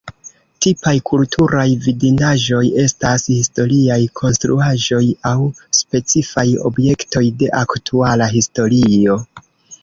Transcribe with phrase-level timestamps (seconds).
[0.65, 5.35] Tipaj kulturaj vidindaĵoj estas historiaj konstruaĵoj aŭ
[5.81, 9.21] specifaj objektoj de aktuala historio.